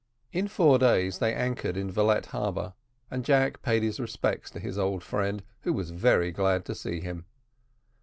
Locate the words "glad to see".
6.31-6.99